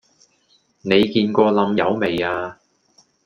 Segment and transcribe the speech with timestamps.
[0.81, 2.57] 你見過冧友未呀?